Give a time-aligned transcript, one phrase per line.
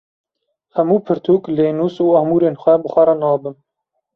[0.75, 3.55] Hemû pirtûk, lênûs û amûrên xwe bi xwe re nabim.